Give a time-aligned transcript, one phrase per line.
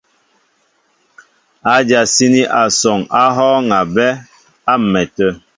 [1.73, 4.09] Ádyasíní asɔŋ á hɔ́ɔ́ŋ a bɛ́
[4.71, 5.29] á m̀mɛtə̂.